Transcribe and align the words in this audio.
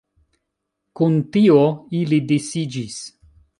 Kun 1.01 1.19
tio 1.37 1.61
ili 2.01 2.21
disiĝis. 2.35 2.99